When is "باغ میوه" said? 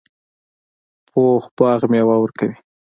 1.57-2.15